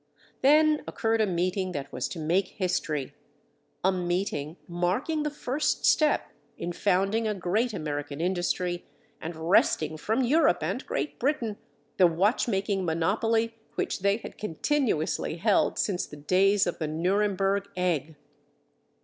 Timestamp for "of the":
16.65-16.87